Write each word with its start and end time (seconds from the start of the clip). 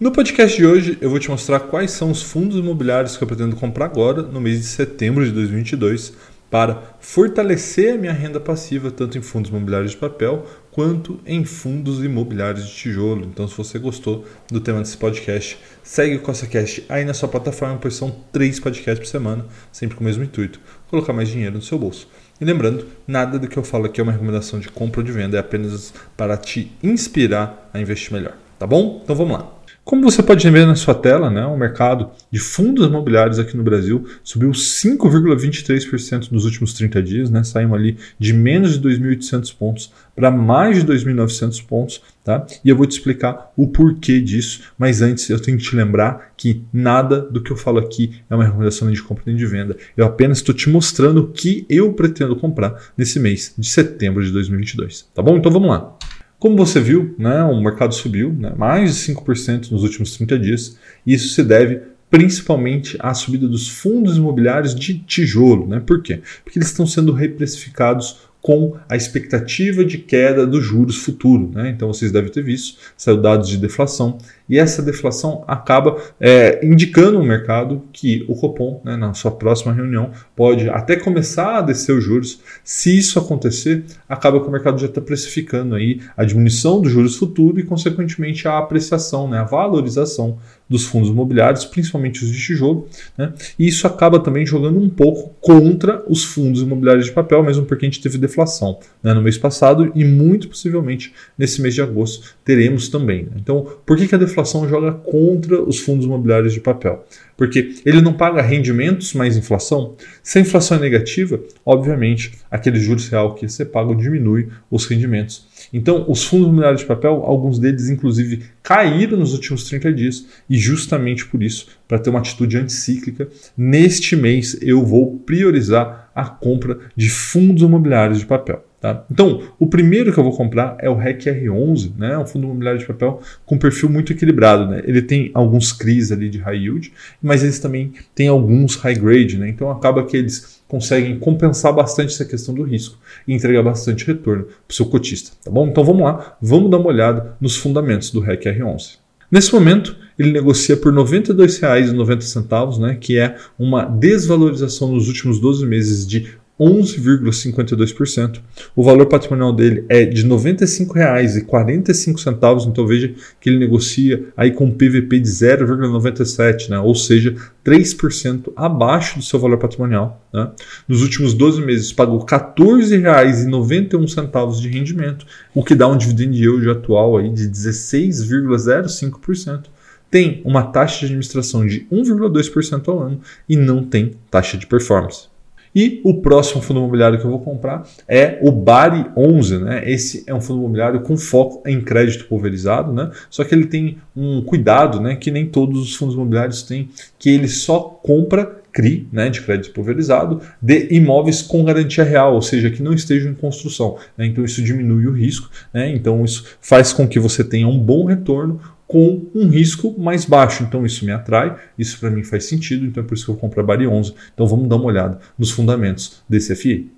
No 0.00 0.12
podcast 0.12 0.56
de 0.56 0.64
hoje, 0.64 0.96
eu 1.00 1.10
vou 1.10 1.18
te 1.18 1.28
mostrar 1.28 1.58
quais 1.58 1.90
são 1.90 2.12
os 2.12 2.22
fundos 2.22 2.56
imobiliários 2.56 3.16
que 3.16 3.24
eu 3.24 3.26
pretendo 3.26 3.56
comprar 3.56 3.86
agora, 3.86 4.22
no 4.22 4.40
mês 4.40 4.60
de 4.60 4.66
setembro 4.66 5.24
de 5.24 5.32
2022, 5.32 6.12
para 6.48 6.94
fortalecer 7.00 7.94
a 7.94 7.98
minha 7.98 8.12
renda 8.12 8.38
passiva, 8.38 8.92
tanto 8.92 9.18
em 9.18 9.20
fundos 9.20 9.50
imobiliários 9.50 9.90
de 9.90 9.96
papel 9.96 10.46
quanto 10.70 11.18
em 11.26 11.44
fundos 11.44 12.00
imobiliários 12.04 12.68
de 12.68 12.76
tijolo. 12.76 13.26
Então, 13.26 13.48
se 13.48 13.56
você 13.56 13.76
gostou 13.76 14.24
do 14.48 14.60
tema 14.60 14.78
desse 14.78 14.96
podcast, 14.96 15.58
segue 15.82 16.14
o 16.14 16.20
CostaCast 16.20 16.84
aí 16.88 17.04
na 17.04 17.12
sua 17.12 17.28
plataforma, 17.28 17.76
pois 17.78 17.94
são 17.94 18.14
três 18.32 18.60
podcasts 18.60 19.00
por 19.00 19.10
semana, 19.10 19.46
sempre 19.72 19.96
com 19.96 20.04
o 20.04 20.06
mesmo 20.06 20.22
intuito, 20.22 20.60
colocar 20.88 21.12
mais 21.12 21.28
dinheiro 21.28 21.56
no 21.56 21.62
seu 21.62 21.76
bolso. 21.76 22.08
E 22.40 22.44
lembrando, 22.44 22.86
nada 23.04 23.36
do 23.36 23.48
que 23.48 23.56
eu 23.56 23.64
falo 23.64 23.86
aqui 23.86 24.00
é 24.00 24.04
uma 24.04 24.12
recomendação 24.12 24.60
de 24.60 24.68
compra 24.68 25.00
ou 25.00 25.04
de 25.04 25.10
venda, 25.10 25.36
é 25.36 25.40
apenas 25.40 25.92
para 26.16 26.36
te 26.36 26.70
inspirar 26.84 27.68
a 27.74 27.80
investir 27.80 28.12
melhor. 28.12 28.36
Tá 28.60 28.64
bom? 28.64 29.00
Então 29.02 29.16
vamos 29.16 29.36
lá. 29.36 29.57
Como 29.88 30.02
você 30.02 30.22
pode 30.22 30.50
ver 30.50 30.66
na 30.66 30.74
sua 30.74 30.94
tela, 30.94 31.30
né, 31.30 31.46
o 31.46 31.56
mercado 31.56 32.10
de 32.30 32.38
fundos 32.38 32.86
imobiliários 32.86 33.38
aqui 33.38 33.56
no 33.56 33.62
Brasil 33.62 34.04
subiu 34.22 34.50
5,23% 34.50 36.30
nos 36.30 36.44
últimos 36.44 36.74
30 36.74 37.02
dias, 37.02 37.30
né, 37.30 37.42
saímos 37.42 37.78
ali 37.78 37.96
de 38.18 38.34
menos 38.34 38.78
de 38.78 38.86
2.800 38.86 39.56
pontos 39.56 39.90
para 40.14 40.30
mais 40.30 40.76
de 40.76 40.92
2.900 40.92 41.64
pontos, 41.66 42.02
tá? 42.22 42.46
E 42.62 42.68
eu 42.68 42.76
vou 42.76 42.84
te 42.84 42.98
explicar 42.98 43.50
o 43.56 43.66
porquê 43.66 44.20
disso, 44.20 44.60
mas 44.78 45.00
antes 45.00 45.30
eu 45.30 45.40
tenho 45.40 45.56
que 45.56 45.64
te 45.64 45.74
lembrar 45.74 46.32
que 46.36 46.62
nada 46.70 47.22
do 47.22 47.42
que 47.42 47.50
eu 47.50 47.56
falo 47.56 47.78
aqui 47.78 48.20
é 48.28 48.34
uma 48.34 48.44
recomendação 48.44 48.90
de 48.90 49.02
compra 49.02 49.24
nem 49.26 49.36
de 49.36 49.46
venda. 49.46 49.74
Eu 49.96 50.04
apenas 50.04 50.36
estou 50.36 50.54
te 50.54 50.68
mostrando 50.68 51.22
o 51.22 51.28
que 51.28 51.64
eu 51.66 51.94
pretendo 51.94 52.36
comprar 52.36 52.78
nesse 52.94 53.18
mês 53.18 53.54
de 53.56 53.66
setembro 53.66 54.22
de 54.22 54.32
2022, 54.32 55.08
tá 55.14 55.22
bom? 55.22 55.38
Então 55.38 55.50
vamos 55.50 55.70
lá. 55.70 55.97
Como 56.38 56.56
você 56.56 56.80
viu, 56.80 57.14
né, 57.18 57.42
o 57.42 57.60
mercado 57.60 57.92
subiu 57.92 58.32
né, 58.32 58.52
mais 58.56 58.94
de 58.94 59.12
5% 59.12 59.72
nos 59.72 59.82
últimos 59.82 60.16
30 60.16 60.38
dias, 60.38 60.78
e 61.04 61.14
isso 61.14 61.34
se 61.34 61.42
deve 61.42 61.80
principalmente 62.10 62.96
à 63.00 63.12
subida 63.12 63.46
dos 63.46 63.68
fundos 63.68 64.16
imobiliários 64.16 64.74
de 64.74 64.98
tijolo. 65.00 65.66
Né? 65.66 65.80
Por 65.80 66.02
quê? 66.02 66.20
Porque 66.44 66.58
eles 66.58 66.68
estão 66.68 66.86
sendo 66.86 67.12
reprecificados 67.12 68.28
com 68.40 68.76
a 68.88 68.96
expectativa 68.96 69.84
de 69.84 69.98
queda 69.98 70.46
dos 70.46 70.64
juros 70.64 70.96
futuro. 70.96 71.50
Né? 71.52 71.70
Então 71.70 71.88
vocês 71.88 72.12
devem 72.12 72.30
ter 72.30 72.42
visto, 72.42 72.78
saiu 72.96 73.20
dados 73.20 73.48
de 73.48 73.56
deflação, 73.56 74.16
e 74.48 74.58
essa 74.58 74.82
deflação 74.82 75.44
acaba 75.46 75.96
é, 76.20 76.64
indicando 76.64 77.18
ao 77.18 77.24
mercado 77.24 77.82
que 77.92 78.24
o 78.28 78.34
Copom, 78.34 78.80
né, 78.84 78.96
na 78.96 79.14
sua 79.14 79.30
próxima 79.30 79.72
reunião, 79.72 80.10
pode 80.34 80.68
até 80.68 80.96
começar 80.96 81.58
a 81.58 81.60
descer 81.60 81.92
os 81.92 82.02
juros. 82.02 82.40
Se 82.64 82.96
isso 82.96 83.18
acontecer, 83.18 83.84
acaba 84.08 84.40
que 84.40 84.48
o 84.48 84.50
mercado 84.50 84.78
já 84.78 84.86
está 84.86 85.00
precificando 85.00 85.74
aí 85.74 86.00
a 86.16 86.24
diminuição 86.24 86.80
dos 86.80 86.90
juros 86.90 87.16
futuro 87.16 87.60
e, 87.60 87.62
consequentemente, 87.62 88.48
a 88.48 88.58
apreciação, 88.58 89.28
né, 89.28 89.38
a 89.38 89.44
valorização 89.44 90.38
dos 90.68 90.84
fundos 90.84 91.08
imobiliários, 91.08 91.64
principalmente 91.64 92.22
os 92.22 92.30
de 92.30 92.38
tijolo, 92.38 92.86
né? 93.16 93.32
e 93.58 93.66
isso 93.66 93.86
acaba 93.86 94.20
também 94.20 94.44
jogando 94.44 94.78
um 94.78 94.88
pouco 94.88 95.34
contra 95.40 96.04
os 96.06 96.24
fundos 96.24 96.60
imobiliários 96.60 97.06
de 97.06 97.12
papel, 97.12 97.42
mesmo 97.42 97.64
porque 97.64 97.86
a 97.86 97.88
gente 97.88 98.02
teve 98.02 98.18
deflação 98.18 98.78
né, 99.02 99.14
no 99.14 99.22
mês 99.22 99.38
passado 99.38 99.90
e 99.94 100.04
muito 100.04 100.48
possivelmente 100.48 101.14
nesse 101.38 101.62
mês 101.62 101.74
de 101.74 101.80
agosto 101.80 102.36
teremos 102.44 102.88
também. 102.88 103.24
Né? 103.24 103.32
Então, 103.36 103.66
por 103.86 103.96
que, 103.96 104.06
que 104.06 104.14
a 104.14 104.18
deflação 104.18 104.37
joga 104.44 104.92
contra 104.92 105.62
os 105.62 105.78
fundos 105.80 106.06
imobiliários 106.06 106.52
de 106.52 106.60
papel? 106.60 107.04
Porque 107.36 107.74
ele 107.86 108.00
não 108.00 108.12
paga 108.12 108.42
rendimentos 108.42 109.14
mais 109.14 109.36
inflação. 109.36 109.94
Se 110.22 110.38
a 110.38 110.40
inflação 110.40 110.76
é 110.76 110.80
negativa, 110.80 111.40
obviamente, 111.64 112.32
aquele 112.50 112.78
juros 112.80 113.08
real 113.08 113.34
que 113.34 113.48
você 113.48 113.64
paga 113.64 113.94
diminui 113.94 114.48
os 114.70 114.86
rendimentos. 114.86 115.46
Então, 115.72 116.04
os 116.08 116.24
fundos 116.24 116.46
imobiliários 116.46 116.80
de 116.80 116.86
papel, 116.86 117.22
alguns 117.24 117.58
deles 117.58 117.88
inclusive 117.88 118.44
caíram 118.62 119.18
nos 119.18 119.32
últimos 119.32 119.64
30 119.64 119.92
dias, 119.92 120.26
e 120.48 120.58
justamente 120.58 121.26
por 121.26 121.42
isso, 121.42 121.68
para 121.86 121.98
ter 121.98 122.10
uma 122.10 122.18
atitude 122.18 122.56
anticíclica, 122.56 123.28
neste 123.56 124.16
mês 124.16 124.58
eu 124.60 124.84
vou 124.84 125.18
priorizar 125.18 126.10
a 126.14 126.24
compra 126.24 126.78
de 126.96 127.08
fundos 127.08 127.62
imobiliários 127.62 128.18
de 128.18 128.26
papel. 128.26 128.67
Tá? 128.80 129.04
Então, 129.10 129.42
o 129.58 129.66
primeiro 129.66 130.12
que 130.12 130.18
eu 130.18 130.24
vou 130.24 130.36
comprar 130.36 130.76
é 130.78 130.88
o 130.88 130.94
REC 130.94 131.24
R11, 131.24 131.92
né? 131.98 132.16
um 132.16 132.24
fundo 132.24 132.44
imobiliário 132.46 132.78
de 132.78 132.86
papel 132.86 133.20
com 133.44 133.58
perfil 133.58 133.88
muito 133.88 134.12
equilibrado. 134.12 134.66
Né? 134.66 134.82
Ele 134.84 135.02
tem 135.02 135.32
alguns 135.34 135.72
CRIs 135.72 136.12
ali 136.12 136.28
de 136.30 136.38
high 136.38 136.56
yield, 136.56 136.92
mas 137.20 137.42
eles 137.42 137.58
também 137.58 137.92
têm 138.14 138.28
alguns 138.28 138.76
high 138.76 138.94
grade. 138.94 139.36
Né? 139.36 139.48
Então, 139.48 139.68
acaba 139.70 140.04
que 140.04 140.16
eles 140.16 140.62
conseguem 140.68 141.18
compensar 141.18 141.72
bastante 141.72 142.12
essa 142.12 142.24
questão 142.24 142.54
do 142.54 142.62
risco 142.62 142.96
e 143.26 143.34
entregar 143.34 143.62
bastante 143.62 144.06
retorno 144.06 144.44
para 144.44 144.54
o 144.70 144.72
seu 144.72 144.86
cotista. 144.86 145.32
Tá 145.44 145.50
bom? 145.50 145.66
Então, 145.66 145.82
vamos 145.82 146.02
lá, 146.02 146.36
vamos 146.40 146.70
dar 146.70 146.78
uma 146.78 146.88
olhada 146.88 147.36
nos 147.40 147.56
fundamentos 147.56 148.12
do 148.12 148.20
REC 148.20 148.44
R11. 148.44 148.98
Nesse 149.30 149.52
momento, 149.52 149.94
ele 150.18 150.32
negocia 150.32 150.76
por 150.76 150.92
R$ 150.92 151.00
92,90, 151.00 152.78
né, 152.78 152.96
que 152.98 153.18
é 153.18 153.36
uma 153.58 153.84
desvalorização 153.84 154.92
nos 154.92 155.08
últimos 155.08 155.38
12 155.38 155.66
meses 155.66 156.06
de 156.06 156.38
11,52%. 156.58 158.40
O 158.74 158.82
valor 158.82 159.06
patrimonial 159.06 159.52
dele 159.52 159.84
é 159.88 160.04
de 160.04 160.22
R$ 160.22 160.28
95,45, 160.28 162.66
então 162.66 162.84
veja 162.86 163.14
que 163.40 163.48
ele 163.48 163.58
negocia 163.58 164.24
aí 164.36 164.50
com 164.50 164.66
um 164.66 164.70
PVP 164.70 165.20
de 165.20 165.28
0,97, 165.28 166.68
né? 166.68 166.78
ou 166.80 166.94
seja, 166.94 167.34
3% 167.64 168.52
abaixo 168.56 169.18
do 169.18 169.24
seu 169.24 169.38
valor 169.38 169.56
patrimonial. 169.58 170.20
Né? 170.32 170.50
Nos 170.88 171.02
últimos 171.02 171.34
12 171.34 171.60
meses 171.62 171.92
pagou 171.92 172.18
R$ 172.18 172.26
14,91 172.26 174.60
de 174.60 174.68
rendimento, 174.68 175.24
o 175.54 175.62
que 175.62 175.74
dá 175.74 175.86
um 175.86 175.96
dividend 175.96 176.36
yield 176.36 176.68
atual 176.68 177.18
aí 177.18 177.30
de 177.30 177.48
16,05% 177.48 179.66
tem 180.10 180.40
uma 180.44 180.62
taxa 180.62 181.00
de 181.00 181.06
administração 181.06 181.66
de 181.66 181.86
1,2% 181.92 182.88
ao 182.88 183.00
ano 183.00 183.20
e 183.48 183.56
não 183.56 183.84
tem 183.84 184.14
taxa 184.30 184.56
de 184.56 184.66
performance. 184.66 185.28
E 185.78 186.00
o 186.02 186.14
próximo 186.14 186.60
fundo 186.60 186.80
imobiliário 186.80 187.20
que 187.20 187.24
eu 187.24 187.30
vou 187.30 187.38
comprar 187.38 187.88
é 188.08 188.40
o 188.42 188.50
Bari 188.50 189.06
11. 189.16 189.58
Né? 189.58 189.88
Esse 189.88 190.24
é 190.26 190.34
um 190.34 190.40
fundo 190.40 190.58
imobiliário 190.58 191.02
com 191.02 191.16
foco 191.16 191.62
em 191.64 191.80
crédito 191.80 192.24
pulverizado, 192.24 192.92
né? 192.92 193.12
só 193.30 193.44
que 193.44 193.54
ele 193.54 193.66
tem 193.66 193.98
um 194.16 194.42
cuidado 194.42 195.00
né, 195.00 195.14
que 195.14 195.30
nem 195.30 195.46
todos 195.46 195.80
os 195.80 195.94
fundos 195.94 196.16
imobiliários 196.16 196.64
têm, 196.64 196.88
que 197.16 197.30
ele 197.30 197.46
só 197.46 197.78
compra 197.78 198.58
CRI, 198.72 199.08
né, 199.12 199.30
de 199.30 199.40
crédito 199.40 199.72
pulverizado, 199.72 200.40
de 200.60 200.88
imóveis 200.90 201.42
com 201.42 201.62
garantia 201.62 202.02
real, 202.02 202.34
ou 202.34 202.42
seja, 202.42 202.70
que 202.70 202.82
não 202.82 202.92
estejam 202.92 203.30
em 203.30 203.34
construção. 203.34 203.98
Né? 204.16 204.26
Então 204.26 204.44
isso 204.44 204.60
diminui 204.60 205.06
o 205.06 205.12
risco, 205.12 205.48
né? 205.72 205.88
então 205.94 206.24
isso 206.24 206.44
faz 206.60 206.92
com 206.92 207.06
que 207.06 207.20
você 207.20 207.44
tenha 207.44 207.68
um 207.68 207.78
bom 207.78 208.04
retorno, 208.04 208.60
com 208.88 209.26
um 209.34 209.46
risco 209.46 209.94
mais 209.98 210.24
baixo. 210.24 210.64
Então 210.64 210.84
isso 210.84 211.04
me 211.04 211.12
atrai, 211.12 211.54
isso 211.78 212.00
para 212.00 212.10
mim 212.10 212.24
faz 212.24 212.46
sentido, 212.46 212.86
então 212.86 213.04
é 213.04 213.06
por 213.06 213.14
isso 213.14 213.26
que 213.26 213.30
eu 213.30 213.36
compro 213.36 213.60
a 213.60 213.62
Bari 213.62 213.86
11. 213.86 214.14
Então 214.34 214.46
vamos 214.46 214.68
dar 214.68 214.76
uma 214.76 214.86
olhada 214.86 215.20
nos 215.38 215.50
fundamentos 215.50 216.22
desse 216.28 216.56
FI. 216.56 216.90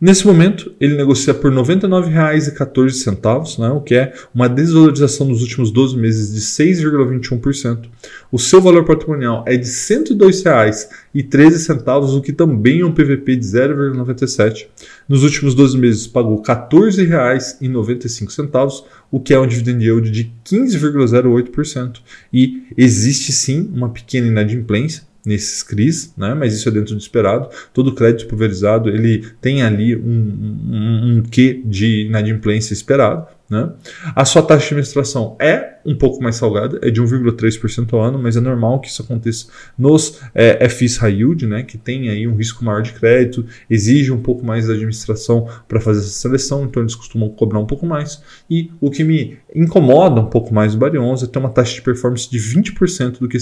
Nesse 0.00 0.24
momento, 0.24 0.72
ele 0.80 0.94
negocia 0.94 1.34
por 1.34 1.52
R$ 1.52 1.58
99,14, 1.58 3.58
né, 3.58 3.68
o 3.70 3.80
que 3.80 3.96
é 3.96 4.14
uma 4.32 4.48
desvalorização 4.48 5.26
nos 5.26 5.42
últimos 5.42 5.72
12 5.72 5.96
meses 5.96 6.32
de 6.32 6.40
6,21%. 6.40 7.88
O 8.30 8.38
seu 8.38 8.60
valor 8.60 8.84
patrimonial 8.84 9.42
é 9.44 9.56
de 9.56 9.66
R$ 9.66 9.72
102,13, 9.72 12.16
o 12.16 12.22
que 12.22 12.32
também 12.32 12.82
é 12.82 12.86
um 12.86 12.92
PVP 12.92 13.34
de 13.34 13.44
0,97. 13.44 14.68
Nos 15.08 15.24
últimos 15.24 15.52
12 15.56 15.76
meses, 15.76 16.06
pagou 16.06 16.36
R$ 16.36 16.44
14,95, 16.44 18.84
o 19.10 19.18
que 19.18 19.34
é 19.34 19.40
um 19.40 19.48
dividend 19.48 19.84
yield 19.84 20.12
de 20.12 20.32
15,08%. 20.44 21.96
E 22.32 22.62
existe 22.76 23.32
sim 23.32 23.68
uma 23.74 23.88
pequena 23.88 24.28
inadimplência, 24.28 25.07
nesses 25.28 25.62
CRIs, 25.62 26.12
né? 26.16 26.34
mas 26.34 26.54
isso 26.54 26.68
é 26.68 26.72
dentro 26.72 26.94
do 26.94 27.00
esperado. 27.00 27.48
Todo 27.72 27.94
crédito 27.94 28.26
pulverizado 28.26 28.88
ele 28.88 29.24
tem 29.40 29.62
ali 29.62 29.94
um, 29.94 30.00
um, 30.00 31.18
um 31.18 31.22
quê 31.22 31.62
de 31.64 32.06
inadimplência 32.06 32.72
esperado. 32.72 33.26
Né? 33.50 33.70
A 34.14 34.24
sua 34.26 34.42
taxa 34.42 34.60
de 34.60 34.66
administração 34.66 35.36
é 35.40 35.78
um 35.84 35.96
pouco 35.96 36.22
mais 36.22 36.36
salgada, 36.36 36.78
é 36.82 36.90
de 36.90 37.00
1,3% 37.00 37.94
ao 37.94 38.02
ano, 38.02 38.18
mas 38.18 38.36
é 38.36 38.40
normal 38.40 38.78
que 38.78 38.88
isso 38.88 39.00
aconteça 39.00 39.46
nos 39.76 40.20
é, 40.34 40.68
FIs 40.68 40.98
High 40.98 41.14
Yield, 41.14 41.46
né, 41.46 41.62
que 41.62 41.78
tem 41.78 42.10
aí 42.10 42.28
um 42.28 42.34
risco 42.34 42.62
maior 42.62 42.82
de 42.82 42.92
crédito, 42.92 43.46
exige 43.70 44.12
um 44.12 44.20
pouco 44.20 44.44
mais 44.44 44.66
da 44.66 44.74
administração 44.74 45.48
para 45.66 45.80
fazer 45.80 46.00
essa 46.00 46.10
seleção, 46.10 46.64
então 46.64 46.82
eles 46.82 46.94
costumam 46.94 47.30
cobrar 47.30 47.58
um 47.58 47.66
pouco 47.66 47.86
mais. 47.86 48.22
E 48.50 48.70
o 48.80 48.90
que 48.90 49.02
me 49.02 49.38
incomoda 49.54 50.20
um 50.20 50.26
pouco 50.26 50.52
mais 50.52 50.72
do 50.72 50.78
Bari 50.78 50.98
11 50.98 51.24
é 51.24 51.28
ter 51.28 51.38
uma 51.38 51.48
taxa 51.48 51.74
de 51.74 51.82
performance 51.82 52.30
de 52.30 52.38
20% 52.38 53.18
do 53.18 53.28
que 53.28 53.38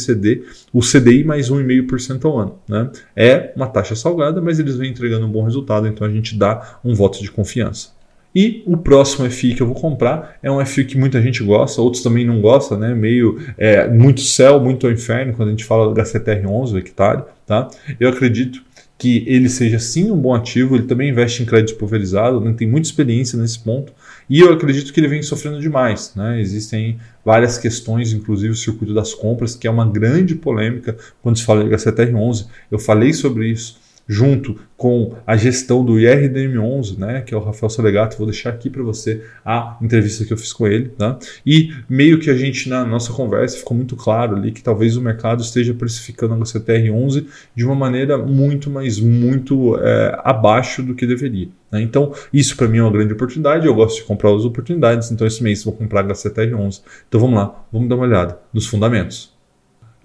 o 0.73 0.81
CDI 0.81 1.25
mais 1.25 1.51
1,5% 1.51 2.25
ao 2.25 2.39
ano. 2.39 2.59
Né? 2.69 2.91
É 3.17 3.53
uma 3.57 3.67
taxa 3.67 3.97
salgada, 3.97 4.41
mas 4.41 4.61
eles 4.61 4.77
vêm 4.77 4.91
entregando 4.91 5.27
um 5.27 5.31
bom 5.33 5.43
resultado, 5.43 5.89
então 5.89 6.07
a 6.07 6.11
gente 6.11 6.37
dá 6.39 6.79
um 6.85 6.95
voto 6.95 7.21
de 7.21 7.31
confiança. 7.31 7.96
E 8.37 8.63
o 8.67 8.77
próximo 8.77 9.31
FI 9.31 9.55
que 9.55 9.63
eu 9.63 9.67
vou 9.67 9.75
comprar 9.75 10.37
é 10.43 10.51
um 10.51 10.65
FI 10.67 10.85
que 10.85 10.99
muita 10.99 11.23
gente 11.23 11.43
gosta, 11.43 11.81
outros 11.81 12.03
também 12.03 12.27
não 12.27 12.43
gostam, 12.43 12.79
né? 12.79 12.95
Meio 12.95 13.41
é, 13.57 13.89
muito 13.89 14.21
céu, 14.21 14.61
muito 14.61 14.87
inferno, 14.91 15.33
quando 15.33 15.49
a 15.49 15.51
gente 15.53 15.65
fala 15.65 15.87
do 15.87 15.99
HCTR11, 15.99 16.75
o 16.75 16.77
hectare, 16.79 17.23
tá? 17.47 17.71
Eu 17.99 18.11
acredito 18.11 18.63
que 18.99 19.25
ele 19.27 19.49
seja 19.49 19.79
sim 19.79 20.11
um 20.11 20.19
bom 20.19 20.35
ativo, 20.35 20.77
ele 20.77 20.85
também 20.85 21.09
investe 21.09 21.43
em 21.43 21.47
crédito 21.47 21.79
pulverizado, 21.79 22.39
né? 22.39 22.55
tem 22.57 22.69
muita 22.69 22.89
experiência 22.89 23.39
nesse 23.39 23.59
ponto 23.59 23.93
E 24.29 24.41
eu 24.41 24.53
acredito 24.53 24.93
que 24.93 25.01
ele 25.01 25.09
vem 25.09 25.23
sofrendo 25.23 25.61
demais. 25.61 26.13
Né? 26.15 26.41
Existem 26.41 26.99
várias 27.25 27.57
questões, 27.57 28.13
inclusive 28.13 28.53
o 28.53 28.57
circuito 28.57 28.93
das 28.93 29.15
compras, 29.15 29.55
que 29.55 29.67
é 29.67 29.71
uma 29.71 29.87
grande 29.87 30.35
polêmica 30.35 30.97
quando 31.23 31.39
se 31.39 31.45
fala 31.45 31.65
de 31.65 31.71
HCTR11. 31.71 32.47
Eu 32.71 32.79
falei 32.79 33.13
sobre 33.13 33.49
isso 33.49 33.79
junto 34.09 34.59
com 34.77 35.15
a 35.27 35.37
gestão 35.37 35.85
do 35.85 35.95
IRDM11, 35.95 36.99
né, 36.99 37.21
que 37.23 37.35
é 37.35 37.37
o 37.37 37.41
Rafael 37.41 37.71
Salegato, 37.71 38.17
vou 38.17 38.27
deixar 38.27 38.51
aqui 38.51 38.69
para 38.69 38.83
você 38.83 39.23
a 39.45 39.77
entrevista 39.81 40.25
que 40.25 40.33
eu 40.33 40.37
fiz 40.37 40.53
com 40.53 40.67
ele, 40.67 40.91
tá? 40.91 41.19
E 41.45 41.73
meio 41.89 42.19
que 42.21 42.29
a 42.29 42.37
gente 42.37 42.69
na 42.69 42.85
nossa 42.85 43.13
conversa 43.13 43.57
ficou 43.57 43.77
muito 43.77 43.97
claro 43.97 44.37
ali 44.37 44.53
que 44.53 44.63
talvez 44.63 44.97
o 44.97 45.03
mercado 45.03 45.43
esteja 45.43 45.73
precificando 45.73 46.35
a 46.35 46.39
HCTR11 46.39 47.27
de 47.55 47.65
uma 47.65 47.75
maneira 47.75 48.19
muito, 48.19 48.71
mas 48.71 49.01
muito 49.01 49.79
é, 49.79 50.21
abaixo 50.23 50.83
do 50.83 50.95
que 50.95 51.07
deveria. 51.07 51.49
Né? 51.73 51.81
Então 51.81 52.13
isso 52.33 52.57
para 52.57 52.69
mim 52.69 52.79
é 52.79 52.83
uma 52.83 52.93
grande 52.93 53.15
oportunidade, 53.15 53.67
eu 53.67 53.75
gosto 53.75 53.97
de 53.97 54.05
comprar 54.05 54.35
as 54.35 54.45
oportunidades, 54.45 55.11
então 55.11 55.27
esse 55.27 55.43
mês 55.43 55.65
vou 55.65 55.73
comprar 55.73 56.01
a 56.01 56.09
HCTR11. 56.09 56.83
Então 57.09 57.21
vamos 57.21 57.37
lá, 57.37 57.65
vamos 57.73 57.89
dar 57.89 57.95
uma 57.97 58.05
olhada 58.05 58.39
nos 58.53 58.67
fundamentos. 58.67 59.36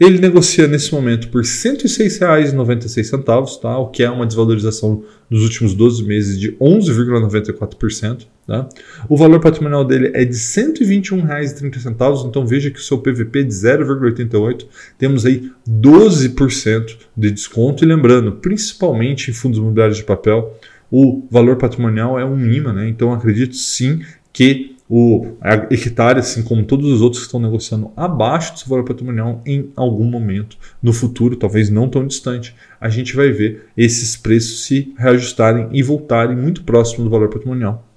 Ele 0.02 0.18
negocia 0.18 0.68
nesse 0.68 0.92
momento 0.92 1.28
por 1.28 1.44
R$ 1.44 1.48
106,96, 1.48 3.62
tá? 3.62 3.78
o 3.78 3.90
que 3.90 4.02
é 4.02 4.10
uma 4.10 4.26
desvalorização 4.26 5.04
nos 5.30 5.44
últimos 5.44 5.76
12 5.76 6.04
meses 6.04 6.40
de 6.40 6.54
11,94%. 6.54 8.26
Tá? 8.48 8.68
O 9.08 9.16
valor 9.16 9.40
patrimonial 9.40 9.86
dele 9.86 10.10
é 10.16 10.26
de 10.26 10.36
R$ 10.36 10.40
121,30, 10.40 12.28
então 12.28 12.48
veja 12.48 12.72
que 12.72 12.80
o 12.80 12.82
seu 12.82 12.98
PVP 12.98 13.42
é 13.42 13.44
de 13.44 13.54
0,88, 13.54 14.66
temos 14.98 15.24
aí 15.24 15.52
12% 15.70 16.98
de 17.16 17.30
desconto. 17.30 17.86
E 17.86 17.88
lembrando, 17.88 18.32
principalmente 18.32 19.30
em 19.30 19.36
fundos 19.36 19.60
imobiliários 19.60 19.98
de 19.98 20.04
papel, 20.04 20.58
o 20.90 21.28
valor 21.30 21.58
patrimonial 21.58 22.20
é 22.20 22.26
um 22.26 22.52
imã, 22.52 22.74
né? 22.74 22.90
então 22.90 23.14
acredito 23.14 23.56
sim 23.56 24.02
que 24.34 24.71
o 24.94 25.38
hectare, 25.72 26.20
assim 26.20 26.44
como 26.44 26.66
todos 26.66 26.92
os 26.92 27.00
outros 27.00 27.22
que 27.22 27.28
estão 27.28 27.40
negociando 27.40 27.94
abaixo 27.96 28.52
do 28.52 28.60
seu 28.60 28.68
valor 28.68 28.84
patrimonial, 28.84 29.42
em 29.46 29.72
algum 29.74 30.04
momento 30.04 30.58
no 30.84 30.92
futuro, 30.92 31.38
talvez 31.38 31.70
não 31.70 31.88
tão 31.88 32.06
distante, 32.06 32.54
a 32.78 32.90
gente 32.90 33.16
vai 33.16 33.32
ver 33.32 33.68
esses 33.78 34.18
preços 34.18 34.66
se 34.66 34.94
reajustarem 34.98 35.70
e 35.72 35.82
voltarem 35.82 36.36
muito 36.36 36.66
próximo 36.66 37.06
do 37.06 37.10
valor 37.10 37.30
patrimonial. 37.30 37.88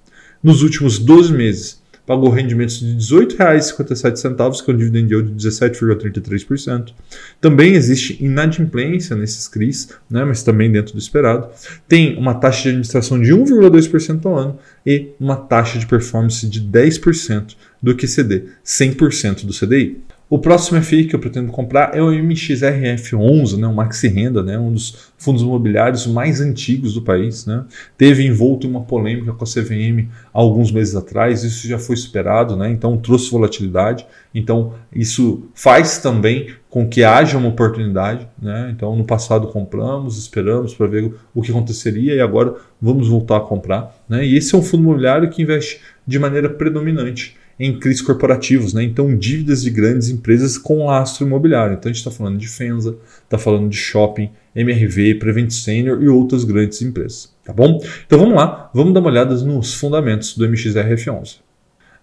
Nos 0.41 0.63
últimos 0.63 1.01
12 1.01 1.33
meses, 1.33 1.83
pagou 2.07 2.29
rendimentos 2.29 2.79
de 2.81 2.87
R$ 2.87 3.27
18,57, 3.27 4.65
que 4.65 4.71
é 4.71 4.75
um 4.75 4.77
dividend 4.77 5.13
yield 5.13 5.33
de 5.33 5.49
17,33%. 5.49 6.93
Também 7.41 7.73
existe 7.75 8.23
inadimplência 8.23 9.17
nesses 9.17 9.49
CRIs, 9.49 9.89
né, 10.11 10.25
mas 10.25 10.43
também 10.43 10.71
dentro 10.71 10.93
do 10.93 10.99
esperado. 10.99 11.49
Tem 11.89 12.17
uma 12.17 12.35
taxa 12.35 12.65
de 12.65 12.69
administração 12.69 13.21
de 13.21 13.33
1,2% 13.33 14.27
ao 14.27 14.37
ano 14.37 14.59
e 14.85 15.13
uma 15.19 15.37
taxa 15.37 15.79
de 15.79 15.87
performance 15.87 16.47
de 16.47 16.61
10% 16.61 17.57
do 17.83 17.95
QCD, 17.95 18.45
100% 18.65 19.45
do 19.45 19.53
CDI. 19.53 20.03
O 20.29 20.39
próximo 20.39 20.83
FI 20.83 21.05
que 21.05 21.15
eu 21.15 21.21
pretendo 21.21 21.53
comprar 21.53 21.95
é 21.95 22.03
o 22.03 22.07
MXRF11, 22.07 23.59
né, 23.59 23.67
o 23.67 23.75
Maxi 23.75 24.09
Renda, 24.09 24.43
né, 24.43 24.59
um 24.59 24.73
dos 24.73 25.13
fundos 25.19 25.43
imobiliários 25.43 26.07
mais 26.07 26.41
antigos 26.41 26.95
do 26.95 27.03
país. 27.03 27.45
Né. 27.45 27.63
Teve 27.99 28.25
envolto 28.25 28.67
em 28.67 28.71
uma 28.71 28.81
polêmica 28.81 29.35
com 29.35 29.45
a 29.45 29.47
CVM 29.47 30.09
alguns 30.33 30.73
meses 30.73 30.97
atrás, 30.97 31.45
isso 31.45 31.69
já 31.69 31.79
foi 31.79 31.95
superado, 31.97 32.57
né, 32.57 32.71
então 32.71 32.97
trouxe 32.97 33.31
volatilidade. 33.31 34.07
Então 34.35 34.73
isso 34.93 35.47
faz 35.55 35.99
também 35.99 36.49
com 36.71 36.89
que 36.89 37.05
haja 37.05 37.37
uma 37.37 37.51
oportunidade. 37.51 38.27
Né. 38.41 38.73
Então 38.75 38.97
no 38.97 39.05
passado 39.05 39.49
compramos, 39.49 40.17
esperamos 40.17 40.75
para 40.75 40.87
ver 40.87 41.13
o 41.35 41.43
que 41.43 41.51
aconteceria 41.51 42.15
e 42.15 42.21
agora 42.21 42.55
vamos 42.81 43.09
voltar 43.09 43.37
a 43.37 43.41
comprar. 43.41 43.95
Né. 44.09 44.25
E 44.25 44.39
esse 44.39 44.55
é 44.55 44.59
um 44.59 44.63
fundo 44.63 44.85
imobiliário 44.85 45.29
que 45.29 45.43
investe 45.43 45.83
de 46.07 46.19
maneira 46.19 46.49
predominante 46.49 47.37
em 47.59 47.79
CRIs 47.79 48.03
corporativos, 48.03 48.75
né? 48.75 48.83
então 48.83 49.17
dívidas 49.17 49.63
de 49.63 49.71
grandes 49.71 50.09
empresas 50.09 50.59
com 50.59 50.87
lastro 50.87 51.27
imobiliário. 51.27 51.75
Então 51.75 51.91
a 51.91 51.93
gente 51.93 52.01
está 52.01 52.11
falando 52.11 52.39
de 52.39 52.49
Fenza, 52.49 52.97
está 53.23 53.39
falando 53.39 53.69
de 53.69 53.77
Shopping, 53.77 54.31
MRV, 54.55 55.17
Prevent 55.17 55.51
Senior 55.51 56.03
e 56.03 56.09
outras 56.09 56.45
grandes 56.45 56.83
empresas. 56.83 57.33
Tá 57.45 57.53
bom? 57.53 57.81
Então 58.07 58.19
vamos 58.19 58.35
lá, 58.35 58.71
vamos 58.75 58.95
dar 58.95 59.01
uma 59.01 59.11
olhada 59.11 59.35
nos 59.37 59.75
fundamentos 59.75 60.37
do 60.37 60.49
MXRF11. 60.49 61.44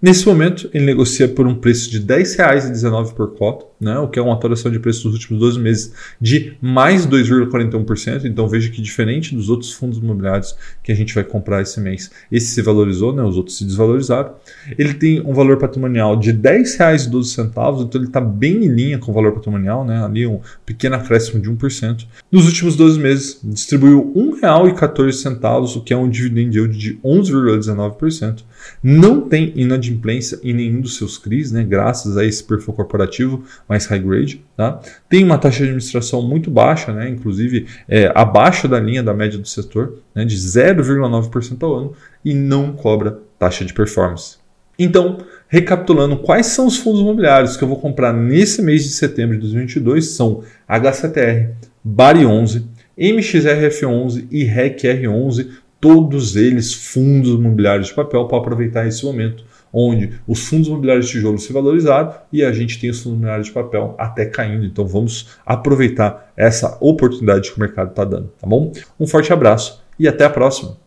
Nesse 0.02 0.26
momento, 0.26 0.68
ele 0.74 0.86
negocia 0.86 1.28
por 1.28 1.46
um 1.46 1.54
preço 1.54 1.92
de 1.92 2.00
R$ 2.00 2.24
10,19 2.24 3.14
por 3.14 3.36
cota, 3.36 3.68
né, 3.80 4.00
o 4.00 4.08
que 4.08 4.18
é 4.18 4.22
uma 4.22 4.34
atualização 4.34 4.72
de 4.72 4.80
preço 4.80 5.04
dos 5.04 5.14
últimos 5.14 5.40
12 5.40 5.60
meses 5.60 5.94
de 6.20 6.54
mais 6.60 7.06
2,41%. 7.06 8.26
Então 8.26 8.48
veja 8.48 8.70
que 8.72 8.82
diferente 8.82 9.36
dos 9.36 9.48
outros 9.48 9.72
fundos 9.72 10.00
imobiliários 10.00 10.56
que 10.84 10.92
a 10.92 10.96
gente 10.96 11.14
vai 11.14 11.24
comprar 11.24 11.62
esse 11.62 11.80
mês, 11.80 12.10
esse 12.32 12.48
se 12.48 12.62
valorizou, 12.64 13.14
né, 13.14 13.22
os 13.22 13.38
outros 13.38 13.58
se 13.58 13.64
desvalorizaram. 13.64 14.34
Ele 14.76 14.96
tem 14.96 15.22
um 15.22 15.34
valor 15.34 15.58
patrimonial 15.58 16.16
de 16.16 16.32
R$ 16.32 16.38
10,12, 16.38 17.84
então 17.84 18.02
ele 18.02 18.08
está 18.08 18.22
bem 18.22 18.66
em 18.66 18.70
linha 18.70 18.98
com 18.98 19.12
o 19.12 19.14
valor 19.14 19.34
patrimonial, 19.34 19.86
né, 19.86 20.04
ali 20.04 20.26
um 20.26 20.40
pequeno 20.66 20.96
acréscimo 20.96 21.40
de 21.40 21.48
1%. 21.48 22.08
Nos 22.32 22.48
últimos 22.48 22.76
12 22.76 23.00
meses, 23.00 23.40
distribuiu 23.44 24.12
R$ 24.16 24.40
1,14, 24.42 25.78
o 25.78 25.82
que 25.82 25.94
é 25.94 25.98
um 25.98 26.10
dividend 26.10 26.58
yield 26.58 26.76
de 26.76 26.98
11,19%. 27.04 28.44
Não 28.84 29.22
tem 29.22 29.54
inadimplência 29.92 30.40
em 30.44 30.54
nenhum 30.54 30.82
dos 30.82 30.98
seus 30.98 31.18
CRIs, 31.18 31.52
né, 31.52 31.64
graças 31.64 32.18
a 32.18 32.26
esse 32.26 32.44
perfil 32.44 32.74
corporativo 32.74 33.44
mais 33.68 33.86
high 33.86 34.00
grade. 34.00 34.44
Tá? 34.56 34.80
Tem 35.10 35.24
uma 35.24 35.38
taxa 35.38 35.58
de 35.58 35.64
administração 35.66 36.22
muito 36.22 36.50
baixa, 36.50 36.94
né, 36.94 37.10
inclusive 37.10 37.68
é, 37.88 38.12
abaixo 38.16 38.68
da 38.68 38.80
linha 38.80 39.04
da 39.04 39.14
média 39.14 39.38
do 39.38 39.48
setor, 39.48 40.00
né, 40.16 40.26
de 40.26 40.36
0,9% 40.36 41.64
ao 41.64 41.76
ano, 41.76 41.94
e 42.24 42.34
não 42.34 42.74
cobra 42.74 43.20
taxa 43.38 43.66
de 43.66 43.74
performance. 43.74 44.38
Então, 44.80 45.18
recapitulando, 45.48 46.18
quais 46.18 46.48
são 46.48 46.66
os 46.66 46.78
fundos 46.78 47.02
imobiliários 47.02 47.56
que 47.56 47.64
eu 47.64 47.68
vou 47.68 47.80
comprar 47.80 48.14
nesse 48.14 48.62
mês 48.62 48.84
de 48.84 48.90
setembro 48.90 49.36
de 49.36 49.42
2022 49.42 50.08
são 50.08 50.44
HCTR, 50.68 51.52
Bari 51.84 52.26
11, 52.26 52.66
MXRF11 52.98 54.28
e 54.32 54.44
REC-R11, 54.44 55.50
todos 55.80 56.36
eles 56.36 56.74
fundos 56.74 57.32
imobiliários 57.32 57.88
de 57.88 57.94
papel 57.94 58.26
para 58.26 58.38
aproveitar 58.38 58.88
esse 58.88 59.04
momento 59.04 59.44
onde 59.74 60.20
os 60.28 60.48
fundos 60.48 60.68
imobiliários 60.68 61.08
de 61.08 61.14
tijolo 61.14 61.38
se 61.38 61.54
valorizaram 61.54 62.14
e 62.32 62.44
a 62.44 62.52
gente 62.52 62.80
tem 62.80 62.90
os 62.90 62.98
fundos 62.98 63.18
imobiliários 63.18 63.48
de 63.48 63.54
papel 63.54 63.96
até 63.98 64.26
caindo. 64.26 64.66
Então 64.66 64.86
vamos 64.86 65.38
aproveitar 65.46 66.32
essa 66.36 66.78
oportunidade 66.80 67.52
que 67.52 67.58
o 67.58 67.60
mercado 67.60 67.92
está 67.92 68.04
dando, 68.04 68.32
tá 68.40 68.48
bom? 68.48 68.72
Um 69.00 69.08
forte 69.08 69.32
abraço 69.32 69.82
e 69.98 70.08
até 70.08 70.26
a 70.26 70.30
próxima. 70.30 70.81